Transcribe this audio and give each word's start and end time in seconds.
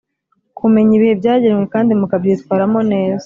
kumenya 0.57 0.91
ibihe 0.97 1.13
byagenwe 1.21 1.63
kandi 1.73 1.91
mukabyitwaramo 1.99 2.79
neza 2.91 3.19